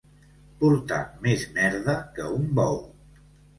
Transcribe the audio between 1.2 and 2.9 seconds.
més merda que un bou.